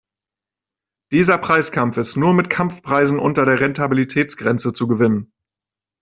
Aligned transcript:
Dieser 1.11 1.37
Preiskampf 1.37 1.97
ist 1.97 2.15
nur 2.15 2.33
mit 2.33 2.49
Kampfpreisen 2.49 3.19
unter 3.19 3.45
der 3.45 3.59
Rentabilitätsgrenze 3.59 4.73
zu 4.73 4.87
gewinnen. 4.87 5.31